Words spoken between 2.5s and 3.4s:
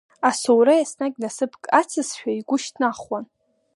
шьҭнахуан.